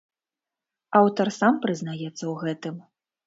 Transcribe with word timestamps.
Аўтар 0.99 1.27
сам 1.39 1.59
прызнаецца 1.65 2.09
ў 2.09 2.33
гэтым. 2.47 2.75